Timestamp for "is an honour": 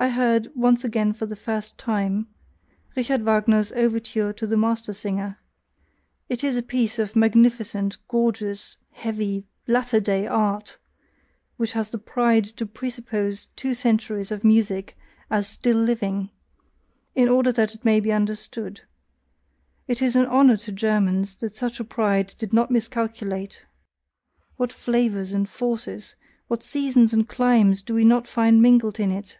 20.00-20.58